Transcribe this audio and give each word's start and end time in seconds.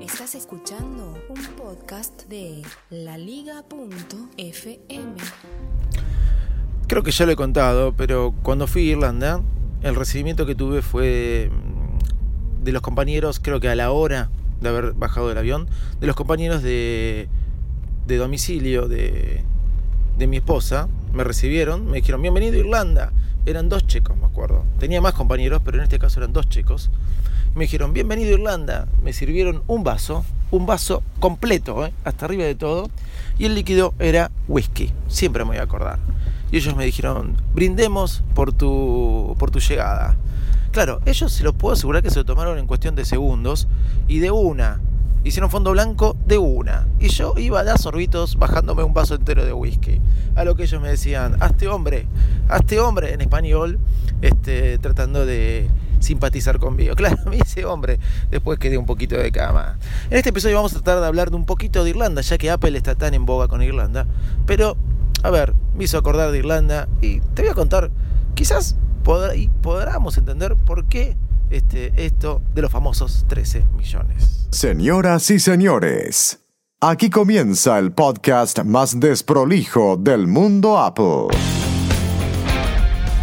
Estás 0.00 0.34
escuchando 0.34 1.18
un 1.28 1.42
podcast 1.56 2.28
de 2.28 2.62
laliga.fm. 2.90 3.64
Creo 6.86 7.02
que 7.02 7.10
ya 7.10 7.26
lo 7.26 7.32
he 7.32 7.36
contado, 7.36 7.92
pero 7.96 8.34
cuando 8.42 8.66
fui 8.66 8.88
a 8.88 8.92
Irlanda, 8.92 9.42
el 9.82 9.94
recibimiento 9.94 10.46
que 10.46 10.54
tuve 10.54 10.82
fue 10.82 11.50
mm, 11.50 12.64
de 12.64 12.72
los 12.72 12.82
compañeros, 12.82 13.40
creo 13.40 13.58
que 13.58 13.68
a 13.68 13.74
la 13.74 13.90
hora 13.90 14.30
de 14.60 14.68
haber 14.68 14.92
bajado 14.92 15.28
del 15.28 15.38
avión, 15.38 15.68
de 16.00 16.06
los 16.06 16.16
compañeros 16.16 16.62
de, 16.62 17.28
de 18.06 18.16
domicilio 18.16 18.88
de, 18.88 19.42
de 20.18 20.26
mi 20.26 20.36
esposa, 20.38 20.88
me 21.12 21.24
recibieron, 21.24 21.86
me 21.86 21.98
dijeron, 21.98 22.22
bienvenido 22.22 22.54
a 22.54 22.58
Irlanda. 22.58 23.12
Eran 23.46 23.68
dos 23.68 23.86
chicos, 23.86 24.16
me 24.16 24.26
acuerdo. 24.26 24.64
Tenía 24.78 25.00
más 25.00 25.14
compañeros, 25.14 25.62
pero 25.64 25.78
en 25.78 25.84
este 25.84 25.98
caso 25.98 26.20
eran 26.20 26.32
dos 26.32 26.48
chicos. 26.48 26.90
Me 27.56 27.64
dijeron, 27.64 27.94
bienvenido 27.94 28.32
a 28.32 28.32
Irlanda. 28.34 28.86
Me 29.02 29.14
sirvieron 29.14 29.62
un 29.66 29.82
vaso, 29.82 30.26
un 30.50 30.66
vaso 30.66 31.02
completo, 31.20 31.86
¿eh? 31.86 31.92
hasta 32.04 32.26
arriba 32.26 32.44
de 32.44 32.54
todo. 32.54 32.90
Y 33.38 33.46
el 33.46 33.54
líquido 33.54 33.94
era 33.98 34.30
whisky. 34.46 34.92
Siempre 35.08 35.42
me 35.42 35.52
voy 35.52 35.56
a 35.56 35.62
acordar. 35.62 35.98
Y 36.52 36.58
ellos 36.58 36.76
me 36.76 36.84
dijeron, 36.84 37.34
brindemos 37.54 38.22
por 38.34 38.52
tu, 38.52 39.34
por 39.38 39.50
tu 39.50 39.60
llegada. 39.60 40.18
Claro, 40.70 41.00
ellos 41.06 41.32
se 41.32 41.44
los 41.44 41.54
puedo 41.54 41.72
asegurar 41.72 42.02
que 42.02 42.10
se 42.10 42.18
lo 42.18 42.26
tomaron 42.26 42.58
en 42.58 42.66
cuestión 42.66 42.94
de 42.94 43.06
segundos 43.06 43.68
y 44.06 44.18
de 44.18 44.30
una. 44.30 44.82
Hicieron 45.24 45.50
fondo 45.50 45.70
blanco 45.70 46.14
de 46.26 46.36
una. 46.36 46.86
Y 47.00 47.08
yo 47.08 47.32
iba 47.38 47.60
a 47.60 47.64
dar 47.64 47.78
sorbitos 47.78 48.36
bajándome 48.36 48.82
un 48.82 48.92
vaso 48.92 49.14
entero 49.14 49.46
de 49.46 49.54
whisky. 49.54 50.02
A 50.34 50.44
lo 50.44 50.56
que 50.56 50.64
ellos 50.64 50.82
me 50.82 50.90
decían, 50.90 51.38
hazte 51.40 51.68
hombre, 51.68 52.06
hazte 52.50 52.80
hombre 52.80 53.14
en 53.14 53.22
español, 53.22 53.78
este, 54.20 54.76
tratando 54.76 55.24
de 55.24 55.70
simpatizar 56.06 56.58
conmigo. 56.58 56.94
Claro, 57.06 57.18
me 57.28 57.36
hice 57.36 57.64
hombre, 57.64 57.98
después 58.30 58.58
quedé 58.58 58.78
un 58.78 58.86
poquito 58.86 59.16
de 59.16 59.30
cama. 59.30 59.78
En 60.10 60.16
este 60.16 60.30
episodio 60.30 60.56
vamos 60.56 60.72
a 60.72 60.76
tratar 60.76 61.00
de 61.00 61.06
hablar 61.06 61.30
de 61.30 61.36
un 61.36 61.44
poquito 61.44 61.84
de 61.84 61.90
Irlanda, 61.90 62.22
ya 62.22 62.38
que 62.38 62.50
Apple 62.50 62.76
está 62.76 62.94
tan 62.94 63.12
en 63.14 63.26
boga 63.26 63.48
con 63.48 63.62
Irlanda. 63.62 64.06
Pero, 64.46 64.76
a 65.22 65.30
ver, 65.30 65.54
me 65.76 65.84
hizo 65.84 65.98
acordar 65.98 66.30
de 66.30 66.38
Irlanda 66.38 66.88
y 67.02 67.20
te 67.20 67.42
voy 67.42 67.50
a 67.50 67.54
contar, 67.54 67.90
quizás 68.34 68.76
podamos 69.62 70.16
entender 70.18 70.56
por 70.56 70.86
qué 70.86 71.16
este, 71.50 71.92
esto 72.04 72.42
de 72.54 72.62
los 72.62 72.72
famosos 72.72 73.24
13 73.28 73.64
millones. 73.76 74.48
Señoras 74.50 75.30
y 75.30 75.38
señores, 75.38 76.40
aquí 76.80 77.10
comienza 77.10 77.78
el 77.78 77.92
podcast 77.92 78.64
más 78.64 78.98
desprolijo 78.98 79.96
del 79.96 80.26
mundo 80.26 80.78
Apple. 80.78 81.28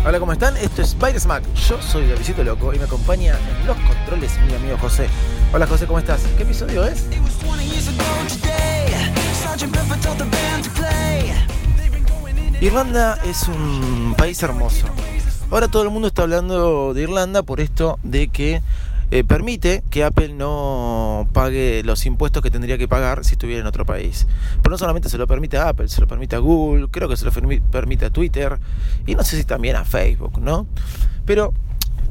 Hola, 0.05 0.19
¿cómo 0.19 0.33
están? 0.33 0.57
Esto 0.57 0.81
es 0.81 0.97
Byte 0.99 1.17
Smack. 1.17 1.45
Yo 1.53 1.81
soy 1.81 2.07
Davidito 2.07 2.43
Loco 2.43 2.73
y 2.73 2.77
me 2.77 2.83
acompaña 2.83 3.37
en 3.39 3.65
los 3.65 3.77
controles 3.77 4.37
mi 4.45 4.53
amigo 4.53 4.77
José. 4.77 5.07
Hola 5.53 5.65
José, 5.65 5.87
¿cómo 5.87 5.97
estás? 5.97 6.21
¿Qué 6.35 6.43
episodio 6.43 6.83
es? 6.83 7.05
Irlanda 12.59 13.17
es 13.23 13.47
un 13.47 14.13
país 14.17 14.43
hermoso. 14.43 14.87
Ahora 15.49 15.69
todo 15.69 15.83
el 15.83 15.89
mundo 15.89 16.09
está 16.09 16.23
hablando 16.23 16.93
de 16.93 17.03
Irlanda 17.03 17.41
por 17.41 17.61
esto 17.61 17.97
de 18.03 18.27
que 18.27 18.61
eh, 19.13 19.23
permite 19.23 19.83
que 19.91 20.03
Apple 20.03 20.29
no 20.29 21.29
pague 21.33 21.83
los 21.83 22.07
impuestos 22.07 22.41
que 22.41 22.49
tendría 22.49 22.79
que 22.79 22.87
pagar 22.87 23.23
si 23.23 23.33
estuviera 23.33 23.61
en 23.61 23.67
otro 23.67 23.85
país. 23.85 24.25
Pero 24.63 24.71
no 24.71 24.77
solamente 24.79 25.07
se 25.07 25.19
lo 25.19 25.27
permite 25.27 25.55
a 25.55 25.69
Apple, 25.69 25.87
se 25.87 26.01
lo 26.01 26.07
permite 26.07 26.35
a 26.35 26.39
Google, 26.39 26.87
creo 26.89 27.07
que 27.07 27.15
se 27.15 27.23
lo 27.23 27.31
permite 27.31 28.05
a 28.05 28.09
Twitter 28.09 28.57
y 29.05 29.13
no 29.13 29.23
sé 29.23 29.37
si 29.37 29.43
también 29.43 29.75
a 29.75 29.85
Facebook, 29.85 30.39
¿no? 30.41 30.65
Pero 31.27 31.53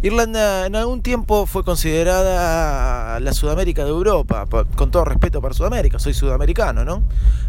Irlanda 0.05 0.67
en 0.67 0.75
algún 0.75 1.01
tiempo 1.01 1.47
fue 1.47 1.63
considerada 1.63 3.21
la 3.21 3.33
Sudamérica 3.33 3.85
de 3.85 3.91
Europa, 3.91 4.47
con 4.75 4.91
todo 4.91 5.05
respeto 5.05 5.41
para 5.41 5.55
Sudamérica, 5.55 6.01
soy 6.01 6.13
sudamericano, 6.13 6.85
¿no? 6.85 7.05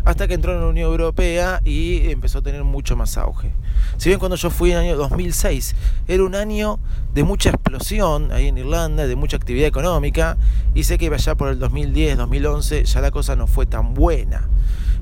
Hasta 0.05 0.27
que 0.27 0.35
entró 0.35 0.53
en 0.53 0.61
la 0.61 0.67
Unión 0.67 0.91
Europea 0.91 1.61
y 1.65 2.11
empezó 2.11 2.37
a 2.37 2.41
tener 2.43 2.63
mucho 2.63 2.95
más 2.95 3.17
auge. 3.17 3.51
Si 3.97 4.09
bien 4.09 4.19
cuando 4.19 4.35
yo 4.35 4.51
fui 4.51 4.71
en 4.71 4.77
el 4.77 4.83
año 4.83 4.97
2006 4.97 5.75
era 6.07 6.23
un 6.23 6.35
año 6.35 6.77
de 7.15 7.23
mucha 7.23 7.49
explosión 7.49 8.31
ahí 8.31 8.49
en 8.49 8.59
Irlanda, 8.59 9.07
de 9.07 9.15
mucha 9.15 9.35
actividad 9.35 9.67
económica, 9.67 10.37
y 10.75 10.83
sé 10.83 10.99
que 10.99 11.07
allá 11.07 11.33
por 11.33 11.49
el 11.49 11.57
2010, 11.57 12.17
2011 12.17 12.85
ya 12.85 13.01
la 13.01 13.09
cosa 13.09 13.35
no 13.35 13.47
fue 13.47 13.65
tan 13.65 13.95
buena. 13.95 14.47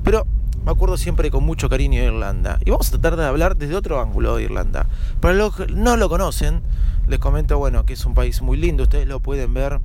Pero 0.05 0.25
me 0.65 0.71
acuerdo 0.71 0.97
siempre 0.97 1.31
con 1.31 1.43
mucho 1.43 1.69
cariño 1.69 2.01
de 2.01 2.07
Irlanda. 2.07 2.59
Y 2.65 2.69
vamos 2.69 2.87
a 2.87 2.91
tratar 2.91 3.17
de 3.17 3.25
hablar 3.25 3.57
desde 3.57 3.75
otro 3.75 4.01
ángulo 4.01 4.35
de 4.35 4.43
Irlanda. 4.43 4.87
Para 5.19 5.33
los 5.33 5.55
que 5.55 5.67
no 5.67 5.97
lo 5.97 6.09
conocen, 6.09 6.61
les 7.07 7.19
comento, 7.19 7.57
bueno, 7.57 7.85
que 7.85 7.93
es 7.93 8.05
un 8.05 8.13
país 8.13 8.41
muy 8.41 8.57
lindo, 8.57 8.83
ustedes 8.83 9.07
lo 9.07 9.19
pueden 9.19 9.53
ver 9.53 9.79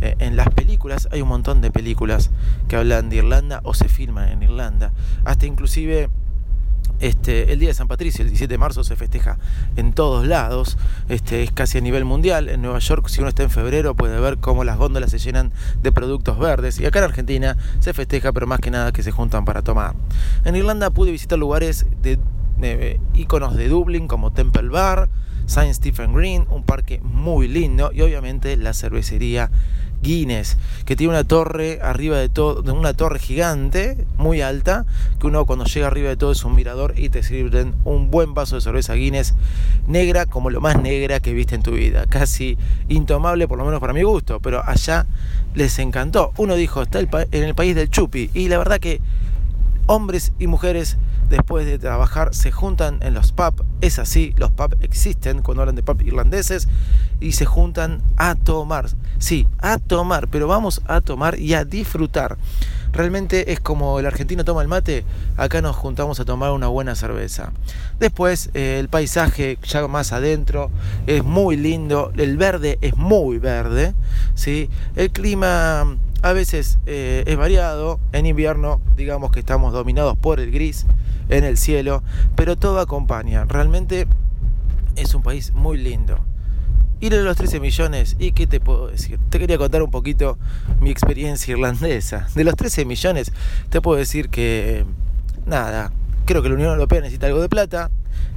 eh, 0.00 0.16
en 0.18 0.36
las 0.36 0.50
películas, 0.50 1.08
hay 1.12 1.22
un 1.22 1.28
montón 1.28 1.60
de 1.60 1.70
películas 1.70 2.30
que 2.68 2.76
hablan 2.76 3.08
de 3.08 3.16
Irlanda 3.16 3.60
o 3.64 3.74
se 3.74 3.88
filman 3.88 4.28
en 4.28 4.42
Irlanda, 4.42 4.92
hasta 5.24 5.46
inclusive 5.46 6.08
este, 7.02 7.52
el 7.52 7.58
día 7.58 7.68
de 7.68 7.74
San 7.74 7.88
Patricio, 7.88 8.22
el 8.22 8.28
17 8.28 8.54
de 8.54 8.58
marzo, 8.58 8.84
se 8.84 8.94
festeja 8.94 9.36
en 9.76 9.92
todos 9.92 10.26
lados. 10.26 10.78
Este, 11.08 11.42
es 11.42 11.50
casi 11.50 11.78
a 11.78 11.80
nivel 11.80 12.04
mundial. 12.04 12.48
En 12.48 12.62
Nueva 12.62 12.78
York, 12.78 13.08
si 13.08 13.20
uno 13.20 13.28
está 13.28 13.42
en 13.42 13.50
febrero, 13.50 13.94
puede 13.94 14.18
ver 14.20 14.38
cómo 14.38 14.62
las 14.62 14.78
góndolas 14.78 15.10
se 15.10 15.18
llenan 15.18 15.52
de 15.82 15.90
productos 15.90 16.38
verdes. 16.38 16.78
Y 16.78 16.86
acá 16.86 17.00
en 17.00 17.06
Argentina 17.06 17.56
se 17.80 17.92
festeja, 17.92 18.32
pero 18.32 18.46
más 18.46 18.60
que 18.60 18.70
nada 18.70 18.92
que 18.92 19.02
se 19.02 19.10
juntan 19.10 19.44
para 19.44 19.62
tomar. 19.62 19.96
En 20.44 20.54
Irlanda 20.54 20.90
pude 20.90 21.10
visitar 21.10 21.38
lugares 21.38 21.86
de, 22.00 22.20
de 22.58 23.00
iconos 23.14 23.56
de 23.56 23.68
Dublín 23.68 24.06
como 24.06 24.32
Temple 24.32 24.68
Bar, 24.68 25.08
Saint 25.46 25.74
Stephen 25.74 26.14
Green, 26.14 26.46
un 26.50 26.62
parque 26.62 27.00
muy 27.02 27.48
lindo 27.48 27.90
y 27.92 28.02
obviamente 28.02 28.56
la 28.56 28.74
cervecería 28.74 29.50
Guinness, 30.02 30.58
que 30.84 30.96
tiene 30.96 31.12
una 31.12 31.24
torre 31.24 31.80
arriba 31.80 32.18
de 32.18 32.28
todo, 32.28 32.62
una 32.74 32.94
torre 32.94 33.18
gigante, 33.18 34.04
muy 34.18 34.42
alta, 34.42 34.84
que 35.20 35.26
uno 35.26 35.46
cuando 35.46 35.64
llega 35.64 35.86
arriba 35.86 36.08
de 36.08 36.16
todo 36.16 36.32
es 36.32 36.44
un 36.44 36.54
mirador 36.54 36.94
y 36.98 37.08
te 37.08 37.22
sirven 37.22 37.74
un 37.84 38.10
buen 38.10 38.34
vaso 38.34 38.56
de 38.56 38.60
cerveza 38.60 38.94
Guinness 38.94 39.34
negra 39.86 40.26
como 40.26 40.50
lo 40.50 40.60
más 40.60 40.80
negra 40.80 41.20
que 41.20 41.32
viste 41.32 41.54
en 41.54 41.62
tu 41.62 41.72
vida, 41.72 42.06
casi 42.08 42.58
intomable 42.88 43.46
por 43.48 43.58
lo 43.58 43.64
menos 43.64 43.80
para 43.80 43.92
mi 43.92 44.02
gusto, 44.02 44.40
pero 44.40 44.62
allá 44.66 45.06
les 45.54 45.78
encantó. 45.78 46.32
Uno 46.36 46.56
dijo, 46.56 46.82
está 46.82 46.98
en 47.00 47.44
el 47.44 47.54
país 47.54 47.74
del 47.74 47.88
chupi 47.88 48.30
y 48.34 48.48
la 48.48 48.58
verdad 48.58 48.80
que 48.80 49.00
hombres 49.86 50.32
y 50.38 50.46
mujeres 50.46 50.96
después 51.32 51.64
de 51.64 51.78
trabajar 51.78 52.34
se 52.34 52.52
juntan 52.52 52.98
en 53.00 53.14
los 53.14 53.32
pubs. 53.32 53.62
Es 53.80 53.98
así, 53.98 54.34
los 54.36 54.50
pubs 54.50 54.76
existen 54.82 55.40
cuando 55.40 55.62
hablan 55.62 55.74
de 55.74 55.82
pubs 55.82 56.04
irlandeses 56.04 56.68
y 57.20 57.32
se 57.32 57.46
juntan 57.46 58.02
a 58.16 58.34
tomar. 58.34 58.90
Sí, 59.18 59.46
a 59.58 59.78
tomar, 59.78 60.28
pero 60.28 60.46
vamos 60.46 60.82
a 60.86 61.00
tomar 61.00 61.38
y 61.38 61.54
a 61.54 61.64
disfrutar. 61.64 62.36
Realmente 62.92 63.52
es 63.52 63.60
como 63.60 63.98
el 63.98 64.04
argentino 64.04 64.44
toma 64.44 64.60
el 64.60 64.68
mate, 64.68 65.04
acá 65.38 65.62
nos 65.62 65.74
juntamos 65.74 66.20
a 66.20 66.26
tomar 66.26 66.50
una 66.52 66.66
buena 66.66 66.94
cerveza. 66.94 67.52
Después 67.98 68.50
eh, 68.52 68.76
el 68.78 68.90
paisaje 68.90 69.58
ya 69.62 69.88
más 69.88 70.12
adentro 70.12 70.70
es 71.06 71.24
muy 71.24 71.56
lindo, 71.56 72.12
el 72.18 72.36
verde 72.36 72.78
es 72.82 72.94
muy 72.96 73.38
verde, 73.38 73.94
¿sí? 74.34 74.68
el 74.96 75.10
clima 75.10 75.96
a 76.20 76.32
veces 76.34 76.78
eh, 76.84 77.24
es 77.26 77.36
variado, 77.38 77.98
en 78.12 78.26
invierno 78.26 78.82
digamos 78.96 79.32
que 79.32 79.40
estamos 79.40 79.72
dominados 79.72 80.18
por 80.18 80.38
el 80.38 80.50
gris 80.50 80.84
en 81.32 81.44
el 81.44 81.56
cielo, 81.56 82.02
pero 82.36 82.56
todo 82.56 82.78
acompaña, 82.80 83.44
realmente 83.44 84.06
es 84.96 85.14
un 85.14 85.22
país 85.22 85.52
muy 85.52 85.78
lindo. 85.78 86.18
Ir 87.00 87.14
a 87.14 87.18
los 87.18 87.36
13 87.36 87.58
millones, 87.58 88.16
¿y 88.18 88.32
qué 88.32 88.46
te 88.46 88.60
puedo 88.60 88.88
decir? 88.88 89.18
Te 89.28 89.40
quería 89.40 89.58
contar 89.58 89.82
un 89.82 89.90
poquito 89.90 90.38
mi 90.80 90.90
experiencia 90.90 91.52
irlandesa. 91.52 92.28
De 92.34 92.44
los 92.44 92.54
13 92.54 92.84
millones, 92.84 93.32
te 93.70 93.80
puedo 93.80 93.98
decir 93.98 94.28
que, 94.28 94.84
nada, 95.44 95.92
creo 96.26 96.42
que 96.42 96.48
la 96.48 96.54
Unión 96.54 96.70
Europea 96.70 97.00
necesita 97.00 97.26
algo 97.26 97.40
de 97.40 97.48
plata, 97.48 97.90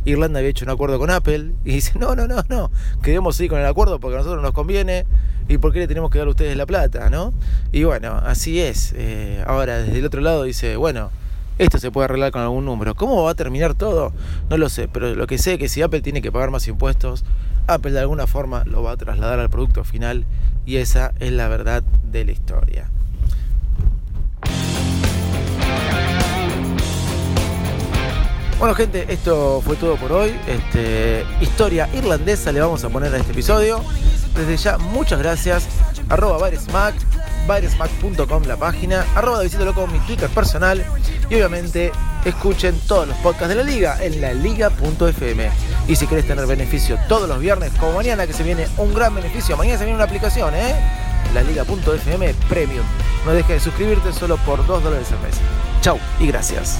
Irlanda 0.06 0.40
había 0.40 0.52
hecho 0.52 0.66
un 0.66 0.72
acuerdo 0.72 1.00
con 1.00 1.10
Apple 1.10 1.52
y 1.64 1.72
dice, 1.74 1.98
no, 2.00 2.16
no, 2.16 2.28
no, 2.28 2.44
no, 2.48 2.72
queremos 3.04 3.36
seguir 3.36 3.52
con 3.52 3.60
el 3.60 3.66
acuerdo 3.66 4.00
porque 4.00 4.16
a 4.16 4.20
nosotros 4.20 4.42
nos 4.42 4.54
conviene 4.54 5.06
y 5.48 5.58
por 5.58 5.74
qué 5.74 5.80
le 5.80 5.88
tenemos 5.88 6.10
que 6.10 6.20
dar 6.20 6.28
a 6.28 6.32
ustedes 6.32 6.56
la 6.58 6.66
plata, 6.66 7.10
¿no? 7.10 7.34
Y 7.72 7.84
bueno, 7.84 8.14
así 8.24 8.60
es. 8.60 8.94
Eh, 8.96 9.44
ahora 9.46 9.80
desde 9.80 10.00
el 10.00 10.06
otro 10.06 10.22
lado 10.22 10.44
dice, 10.44 10.76
bueno, 10.76 11.12
esto 11.58 11.78
se 11.78 11.92
puede 11.92 12.06
arreglar 12.06 12.32
con 12.32 12.42
algún 12.42 12.66
número. 12.66 12.96
¿Cómo 12.96 13.24
va 13.24 13.32
a 13.32 13.36
terminar 13.36 13.76
todo? 13.76 14.14
No 14.50 14.58
lo 14.58 14.70
sé, 14.70 14.88
pero 14.88 15.16
lo 15.16 15.28
que 15.28 15.38
sé 15.38 15.54
es 15.54 15.60
que 15.60 15.70
si 15.70 15.82
Apple 15.82 16.02
tiene 16.02 16.22
que 16.22 16.32
pagar 16.32 16.52
más 16.52 16.68
impuestos, 16.68 17.24
Apple 17.68 17.92
de 17.92 18.00
alguna 18.00 18.28
forma 18.28 18.64
lo 18.66 18.84
va 18.84 18.92
a 18.92 18.98
trasladar 18.98 19.40
al 19.40 19.50
producto 19.50 19.84
final 19.84 20.26
y 20.66 20.78
esa 20.78 21.14
es 21.20 21.32
la 21.32 21.48
verdad 21.48 21.84
de 22.12 22.26
la 22.26 22.32
historia. 22.32 22.90
Bueno 28.58 28.74
gente, 28.74 29.06
esto 29.10 29.62
fue 29.64 29.76
todo 29.76 29.96
por 29.98 30.12
hoy. 30.12 30.34
Este, 30.48 31.26
historia 31.42 31.90
irlandesa 31.94 32.52
le 32.52 32.62
vamos 32.62 32.84
a 32.84 32.90
poner 32.90 33.14
a 33.14 33.18
este 33.18 33.32
episodio. 33.32 33.82
Desde 34.36 34.58
ya, 34.58 34.78
muchas 34.78 35.20
gracias. 35.20 35.68
Arroba 36.10 36.38
Baresmack, 36.38 36.96
baresmack.com 37.48 38.44
la 38.44 38.58
página, 38.58 39.06
arroba 39.16 39.44
Loco 39.44 39.88
mi 39.88 40.00
Twitter 40.00 40.30
personal 40.30 40.86
y 41.30 41.36
obviamente 41.36 41.92
escuchen 42.24 42.80
todos 42.88 43.08
los 43.08 43.18
podcasts 43.18 43.50
de 43.50 43.56
la 43.56 43.64
liga 43.64 44.04
en 44.04 44.22
la 44.22 44.34
liga.fm. 44.34 45.50
Y 45.88 45.96
si 45.96 46.08
querés 46.08 46.28
tener 46.28 46.46
beneficio 46.46 46.98
todos 47.08 47.30
los 47.30 47.40
viernes, 47.40 47.72
como 47.80 47.94
mañana 47.94 48.28
que 48.28 48.34
se 48.34 48.44
viene 48.44 48.68
un 48.78 48.94
gran 48.94 49.14
beneficio, 49.14 49.56
mañana 49.58 49.78
se 49.78 49.86
viene 49.86 49.96
una 49.96 50.06
aplicación, 50.06 50.54
¿eh? 50.56 50.76
La 51.34 51.44
liga.fm 51.44 52.34
Premium. 52.50 52.86
No 53.26 53.32
dejes 53.32 53.56
de 53.56 53.60
suscribirte 53.60 54.14
solo 54.14 54.38
por 54.38 54.66
2 54.66 54.84
dólares 54.84 55.12
al 55.12 55.20
mes. 55.20 55.36
Chau 55.82 56.00
y 56.20 56.28
gracias. 56.28 56.80